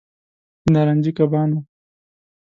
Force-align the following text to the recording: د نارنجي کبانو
د 0.61 0.65
نارنجي 0.73 1.11
کبانو 1.17 1.59